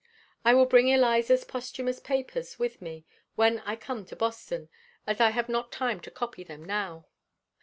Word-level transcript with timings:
I 0.43 0.55
will 0.55 0.65
bring 0.65 0.87
Eliza's 0.87 1.43
posthumous 1.45 1.99
papers 1.99 2.57
with 2.57 2.81
me 2.81 3.05
when 3.35 3.59
I 3.59 3.75
come 3.75 4.03
to 4.07 4.15
Boston, 4.15 4.67
as 5.05 5.21
I 5.21 5.29
have 5.29 5.47
not 5.47 5.71
time 5.71 5.99
to 5.99 6.09
copy 6.09 6.43
them 6.43 6.65
now. 6.65 7.05